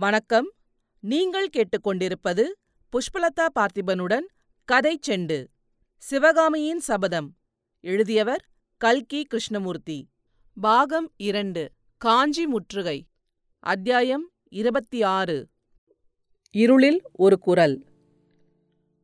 [0.00, 0.52] வணக்கம்.
[1.00, 2.42] நீங்கள் கேட்டுக்கொண்டிருப்பது
[2.92, 4.26] புஷ்பலதா பார்த்திபனுடன்
[4.64, 5.46] கதை செண்டு.
[5.96, 7.36] சிவகாமியின் சபதம்.
[7.80, 10.08] எழுதியவர் கல்கி கிருஷ்ணமூர்த்தி.
[10.60, 13.06] பாகம் இரண்டு காஞ்சி முற்றுகை.
[13.58, 15.48] அத்தியாயம் இருபத்தி ஆறு
[16.50, 17.84] இருளில் ஒரு குரல்.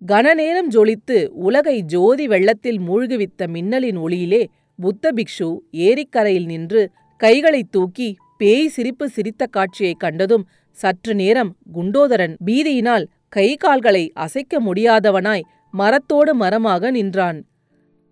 [0.06, 8.68] கனநேரம் ஜொலித்து உலகை ஜோதி வெள்ளத்தில் மூழ்குவித்த மின்னலின் ஒளியிலே புத்த பிக்ஷு ஏரிக்கரையில் நின்று கைகளைத் தூக்கி பேய்
[8.68, 17.46] சிரிப்பு சிரித்த காட்சியைக் கண்டதும் சற்று நேரம் குண்டோதரன் பீதியினால் கை கால்களை அசைக்க முடியாதவனாய் மரத்தோடு மரமாக நின்றான்.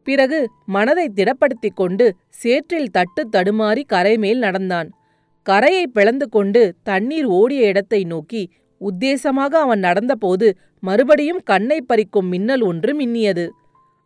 [0.05, 4.91] பிறகு மனதை திடப்படுத்திக் கொண்டு சேற்றில் தட்டு தடுமாறி கரைமேல் நடந்தான்.
[5.43, 8.51] கரையை பிளந்து கொண்டு தண்ணீர் ஓடிய இடத்தை நோக்கி
[8.81, 13.49] உத்தேசமாக அவன் நடந்தபோது மறுபடியும் கண்ணை பறிக்கும் மின்னல் ஒன்று மின்னியது.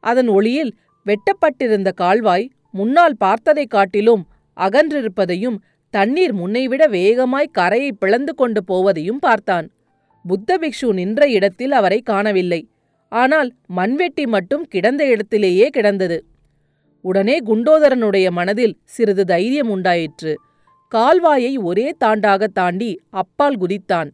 [0.01, 5.57] அதன் ஒளியில் வெட்டப்பட்டிருந்த கால்வாய் முன்னால் பார்த்ததைக் காட்டிலும் அகன்றிருப்பதையும்
[5.95, 9.71] தண்ணீர் முன்னைவிட வேகமாய் கரையை பிளந்து கொண்டு போவதையும் பார்த்தான்.
[10.25, 12.61] புத்த பிக்ஷு நின்ற இடத்தில் அவரை காணவில்லை.
[13.13, 16.19] ஆனால் மண்வெட்டி மட்டும் கிடந்த இடத்திலேயே கிடந்தது.
[17.05, 20.33] உடனே குண்டோதரனுடைய மனதில் சிறிது தைரியம் உண்டாயிற்று.
[20.93, 24.11] கால்வாயை ஒரே தாண்டாக தாண்டி அப்பால் குதித்தான்.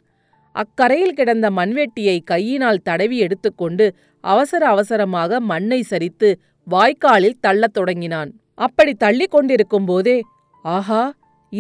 [0.52, 3.86] அக்கரையில் கிடந்த மண்வெட்டியை கையினால் தடவி எடுத்துக்கொண்டு
[4.24, 6.28] அவசர அவசரமாக மண்ணை சரித்து
[6.66, 8.30] வாய்க்காலில் தள்ளத் தொடங்கினான்.
[8.54, 10.16] அப்படி தள்ளிக் கொண்டிருக்கும் போதே
[10.64, 11.02] ஆஹா!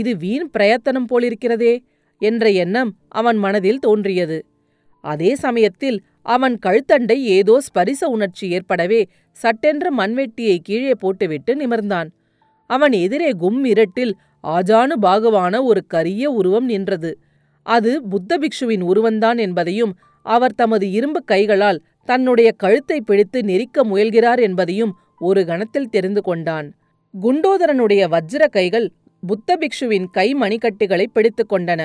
[0.00, 1.74] இது வீண் பிரயத்தனம் போலிருக்கிறதே
[2.22, 4.38] என்ற எண்ணம் அவன் மனதில் தோன்றியது.
[5.04, 5.98] அதே சமயத்தில்
[6.34, 9.00] அவன் கழுத்தண்டை ஏதோ ஸ்பரிச உணர்ச்சி ஏற்படவே
[9.36, 12.08] சட்டென்ற மண்வெட்டியை கீழே போட்டுவிட்டு நிமிர்ந்தான்.
[12.70, 14.14] அவன் எதிரே கும் இருட்டில்
[14.44, 17.10] ஆஜானு பாகவான ஒரு கரிய உருவம் நின்றது.
[17.66, 19.92] அது புத்த பிக்ஷுவின் உருவந்தான் என்பதையும்
[20.26, 24.92] அவர் தமது இரும்பு கைகளால் தன்னுடைய கழுத்தை பிடித்து நெரிக்க முயல்கிறார் என்பதையும்
[25.28, 26.66] ஒரு கணத்தில் தெரிந்து கொண்டான்.
[27.14, 28.86] குண்டோதரனுடைய வஜ்ர கைகள்
[29.26, 31.82] புத்த பிக்ஷுவின் கை மணிக்கட்டுகளை பிடித்து கொண்டன.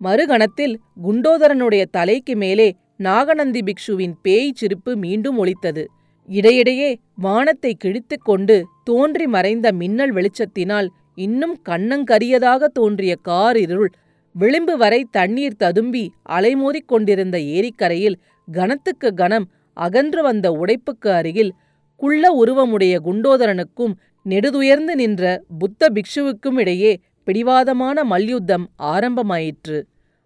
[0.00, 5.84] மறுகணத்தில் குண்டோதரனுடைய தலைக்கு மேலே நாகநந்தி பிக்ஷுவின் பேய் சிரிப்பு மீண்டும் ஒலித்தது.
[6.28, 13.88] இடையிடையே வானத்தை கிழித்துக் கொண்டு தோன்றி மறைந்த மின்னல் வெளிச்சத்தினால் இன்னும் கண்ணங்கரியதாக தோன்றிய கார் இருள்
[14.34, 19.46] விளிம்பு வரை தண்ணீர் ததும்பி அலைமோதிக் கொண்டிருந்த ஏரிக்கரையில் கணத்துக்கு கணம்
[19.76, 21.52] அகன்று வந்த உடைப்புக்கு அருகில்
[22.00, 23.94] குள்ள உருவமுடைய குண்டோதரனுக்கும்
[24.26, 25.22] நெடுதுயர்ந்து நின்ற
[25.58, 26.92] புத்த பிக்ஷுவுக்கும் இடையே
[27.26, 29.78] பிடிவாதமான மல்யுத்தம் ஆரம்பமாயிற்று.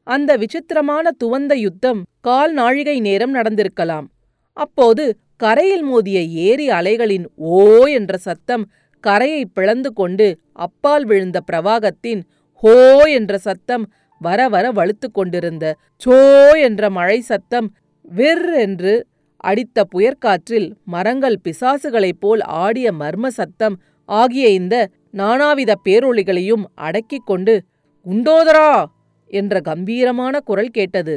[0.06, 4.06] அந்த விசித்திரமான துவந்த யுத்தம் கால் நாழிகை நேரம் நடந்திருக்கலாம்.
[4.56, 5.05] அப்போது
[5.37, 6.19] கரையில் மோதிய
[6.49, 7.60] ஏரி அலைகளின் ஓ
[7.99, 8.65] என்ற சத்தம்
[9.05, 10.26] கரையை பிளந்து கொண்டு
[10.66, 12.22] அப்பால் விழுந்த பிரவாகத்தின்
[12.62, 12.76] ஹோ
[13.19, 13.84] என்ற சத்தம்
[14.21, 15.65] வர வர வலுத்து கொண்டிருந்த
[16.05, 16.19] சோ
[16.59, 17.69] என்ற மழை சத்தம்
[18.09, 18.93] விர் என்று
[19.44, 23.77] அடித்த புயற்காற்றில் மரங்கள் பிசாசுகளைப் போல் ஆடிய மர்ம சத்தம்
[24.09, 24.77] ஆகிய இந்த
[25.15, 27.55] நானாவித பேரொளிகளையும் அடக்கிக் கொண்டு
[28.06, 28.71] குண்டோதரா!
[29.31, 31.15] என்ற கம்பீரமான குரல் கேட்டது.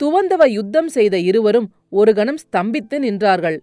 [0.00, 3.58] துவந்தவ யுத்தம் செய்த இருவரும் ஒரு கணம் ஸ்தம்பித்து நின்றார்கள்.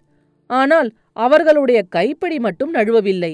[0.50, 3.34] ஆனால் அவர்களுடைய கைப்பிடி மட்டும் நழுவவில்லை.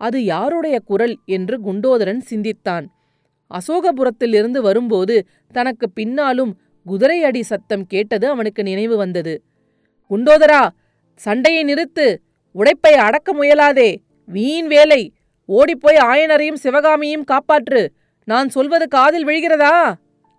[0.00, 2.86] அது யாருடைய குரல் என்று குண்டோதரன் சிந்தித்தான்.
[3.50, 5.14] அசோகபுரத்திலிருந்து வரும்போது
[5.52, 6.52] தனக்கு பின்னாலும்
[6.86, 9.34] குதிரையடி சத்தம் கேட்டது அவனுக்கு நினைவு வந்தது.
[10.10, 10.62] குண்டோதரா
[11.14, 12.06] சண்டையை நிறுத்து
[12.54, 15.12] உடைப்பை அடக்க முயலாதே வீண் வேலை.
[15.44, 17.82] ஓடிப்போய் ஆயனரையும் சிவகாமியும் காப்பாற்று.
[18.24, 19.74] நான் சொல்வது காதில் விழுகிறதா?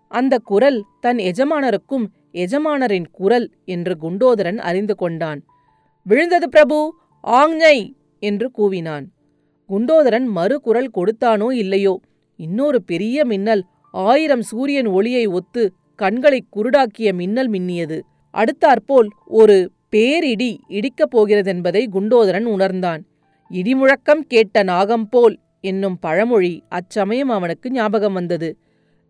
[0.08, 5.40] அந்த குரல் தன் எஜமானருக்கும் எஜமானரின் குரல் என்று குண்டோதரன் அறிந்து கொண்டான்.
[6.06, 6.78] விழுந்தது பிரபு
[7.24, 7.78] ஆங்ஞை
[8.20, 9.06] என்று கூவினான்.
[9.70, 12.00] குண்டோதரன் மறு குரல் கொடுத்தானோ இல்லையோ
[12.36, 13.64] இன்னொரு பெரிய மின்னல்
[13.94, 15.64] ஆயிரம் சூரியன் ஒளியை ஒத்து
[15.96, 18.00] கண்களை குருடாக்கிய மின்னல் மின்னியது.
[18.34, 19.58] அடுத்தாற்போல் ஒரு
[19.90, 23.02] பேரிடி இடிக்கப் போகிறதென்பதை குண்டோதரன் உணர்ந்தான்.
[23.52, 28.50] இடிமுழக்கம் கேட்ட நாகம் போல் என்னும் பழமொழி அச்சமயம் அவனுக்கு ஞாபகம் வந்தது.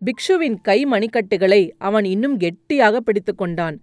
[0.02, 3.76] பிக்ஷுவின் கை மணிக்கட்டுகளை அவன் இன்னும் கெட்டியாக பிடித்து கொண்டான்.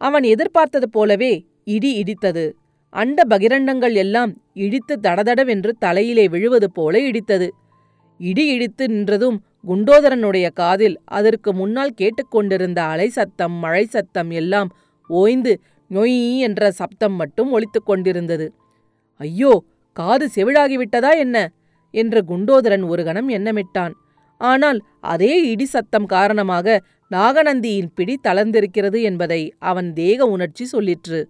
[0.00, 1.32] அவன் எதிர்பார்த்தது போலவே
[1.64, 2.44] இடி இடித்தது.
[2.92, 7.48] அண்ட பகிரண்டங்கள் எல்லாம் இடித்து தடதடவென்று தலையிலே விழுவது போல இடித்தது.
[8.20, 14.70] இடி இடித்து நின்றதும் குண்டோதரனுடைய காதில் அதற்கு முன்னால் கேட்டுக்கொண்டிருந்த அலை சத்தம் மழை சத்தம் எல்லாம்
[15.12, 15.52] ஓய்ந்து
[15.90, 18.46] நொய் என்ற சப்தம் மட்டும் ஒலித்துக் கொண்டிருந்தது.
[19.20, 19.52] ஐயோ
[19.96, 21.36] காது செவிழாகிவிட்டதா என்ன?
[21.94, 23.94] என்று குண்டோதரன் ஒரு கணம் எண்ணமிட்டான்.
[24.40, 26.76] ஆனால் அதே இடி சத்தம் காரணமாக
[27.10, 31.20] நாகநந்தியின் பிடி தளர்ந்திருக்கிறது என்பதை அவன் தேக உணர்ச்சி சொல்லிற்று.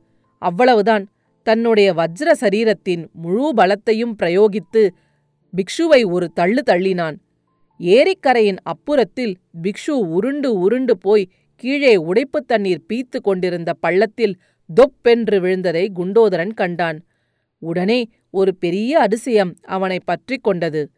[0.43, 1.05] அவ்வளவுதான்.
[1.47, 4.83] தன்னுடைய வஜ்ர சரீரத்தின் முழு பலத்தையும் பிரயோகித்து
[5.53, 7.17] பிக்ஷுவை ஒரு தள்ளு தள்ளினான்.
[7.81, 11.25] ஏரிக்கரையின் அப்புறத்தில் பிக்ஷு உருண்டு உருண்டு போய்
[11.63, 14.41] கீழே உடைப்புத் தண்ணீர் பீத்து கொண்டிருந்த பள்ளத்தில்
[14.75, 17.05] தொப்பென்று விழுந்ததை குண்டோதரன் கண்டான்.
[17.59, 20.91] உடனே ஒரு பெரிய அதிசயம் அவனை பற்றி கொண்டது.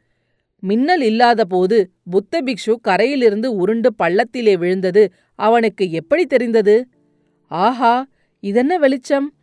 [0.61, 6.88] மின்னல் இல்லாதபோது புத்த பிக்ஷு கரையிலிருந்து உருண்டு பள்ளத்திலே விழுந்தது அவனுக்கு எப்படி தெரிந்தது?
[7.49, 8.06] ஆஹா
[8.40, 9.34] இதென்ன வெளிச்சம்?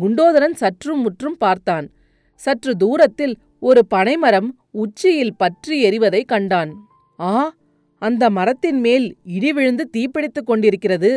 [0.00, 1.90] குண்டோதரன் சற்றும் முற்றும் பார்த்தான்.
[2.34, 6.72] சற்று தூரத்தில் ஒரு பனைமரம் உச்சியில் பற்றி எரிவதை கண்டான்.
[7.20, 7.54] ஆ
[8.06, 9.06] அந்த மரத்தின் மேல்
[9.36, 11.10] இடி விழுந்து தீப்பிடித்துக் கொண்டிருக்கிறது.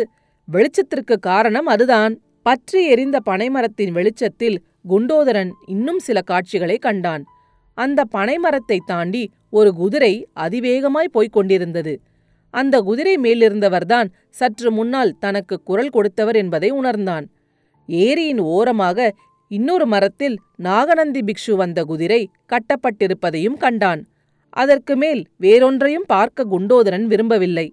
[0.48, 2.14] வெளிச்சத்திற்கு காரணம் அதுதான்.
[2.42, 4.58] பற்றி எரிந்த பனைமரத்தின் வெளிச்சத்தில்
[4.90, 7.24] குண்டோதரன் இன்னும் சில காட்சிகளை கண்டான்.
[7.78, 11.94] அந்த பனைமரத்தை தாண்டி ஒரு குதிரை அதிவேகமாய் போய்க் கொண்டிருந்தது.
[12.54, 17.26] அந்த குதிரை மேலிருந்தவர்தான் சற்று முன்னால் தனக்கு குரல் கொடுத்தவர் என்பதை உணர்ந்தான்.
[17.90, 19.10] ஏரியின் ஓரமாக
[19.52, 24.02] இன்னொரு மரத்தில் நாகநந்தி பிக்ஷு வந்த குதிரை கட்டப்பட்டிருப்பதையும் கண்டான்.
[24.58, 27.68] அதற்கு மேல் வேறொன்றையும் பார்க்க குண்டோதரன் விரும்பவில்லை.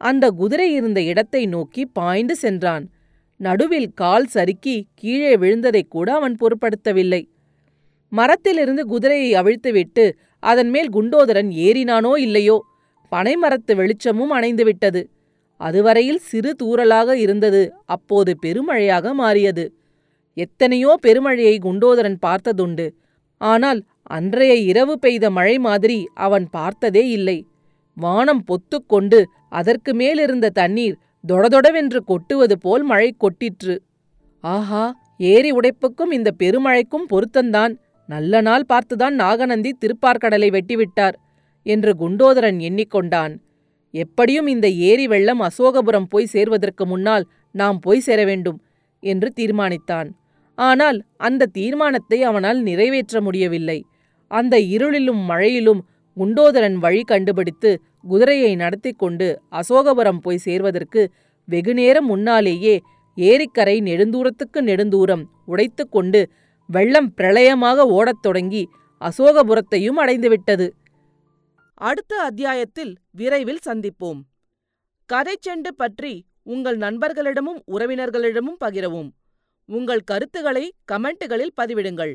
[0.00, 2.84] அந்த குதிரை இருந்த இடத்தை நோக்கி பாய்ந்து சென்றான்.
[3.40, 7.22] நடுவில் கால் சறுக்கி கீழே விழுந்ததைக் கூட அவன் பொருட்படுத்தவில்லை.
[8.08, 12.56] மரத்திலிருந்து குதிரையை அவிழ்த்துவிட்டு அதன் மேல் குண்டோதரன் ஏறினானோ இல்லையோ
[13.12, 15.02] பனைமரத்து வெளிச்சமும் அணைந்துவிட்டது.
[15.60, 17.62] அதுவரையில் சிறு தூறலாக இருந்தது.
[17.84, 19.64] அப்போது பெருமழையாக மாறியது.
[20.36, 22.86] எத்தனையோ பெருமழையை குண்டோதரன் பார்த்ததுண்டு.
[23.40, 23.80] ஆனால்
[24.10, 27.38] அன்றைய இரவு பெய்த மழை மாதிரி அவன் பார்த்ததே இல்லை.
[27.96, 30.98] வானம் பொத்துக்கொண்டு அதற்கு மேலிருந்த தண்ணீர்
[31.28, 33.76] தொடதொடவென்று கொட்டுவது போல் மழை கொட்டிற்று.
[34.40, 34.84] ஆஹா
[35.16, 37.74] ஏரி உடைப்புக்கும் இந்த பெருமழைக்கும் பொருத்தந்தான்.
[38.06, 41.16] நல்ல நாள் பார்த்துதான் நாகநந்தி திருப்பார்கடலை வெட்டிவிட்டார்
[41.66, 43.34] என்று குண்டோதரன் எண்ணிக்கொண்டான்.
[43.90, 48.58] எப்படியும் இந்த ஏரி வெள்ளம் அசோகபுரம் போய் சேர்வதற்கு முன்னால் நாம் போய் சேர வேண்டும்
[49.02, 50.08] என்று தீர்மானித்தான்.
[50.54, 53.78] ஆனால் அந்த தீர்மானத்தை அவனால் நிறைவேற்ற முடியவில்லை.
[54.34, 55.80] அந்த இருளிலும் மழையிலும்
[56.16, 57.70] குண்டோதரன் வழி கண்டுபிடித்து
[58.02, 61.02] குதிரையை நடத்தி கொண்டு அசோகபுரம் போய் சேர்வதற்கு
[61.48, 62.74] வெகுநேரம் முன்னாலேயே
[63.16, 66.20] ஏரிக்கரை நெடுந்தூரத்துக்கு நெடுந்தூரம் உடைத்து கொண்டு
[66.68, 68.62] வெள்ளம் பிரளயமாக ஓடத் தொடங்கி
[69.00, 70.66] அசோகபுரத்தையும் அடைந்துவிட்டது.
[71.74, 74.20] அடுத்த அத்தியாயத்தில் விரைவில் சந்திப்போம்.
[75.08, 79.10] கதைச்செண்டு பற்றி உங்கள் நண்பர்களிடமும் உறவினர்களிடமும் பகிரவும்.
[79.68, 82.14] உங்கள் கருத்துக்களை கமெண்ட்டுகளில் பதிவிடுங்கள்.